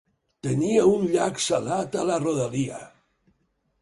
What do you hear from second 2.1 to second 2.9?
la rodalia.